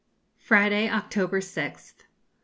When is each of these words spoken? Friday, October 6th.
Friday, 0.39 0.89
October 0.89 1.41
6th. 1.41 2.05